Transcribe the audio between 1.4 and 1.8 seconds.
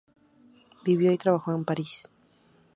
en